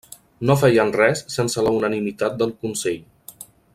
No 0.49 0.53
feien 0.61 0.93
res 0.95 1.21
sense 1.33 1.65
la 1.67 1.75
unanimitat 1.81 2.41
del 2.41 2.55
consell. 2.65 2.99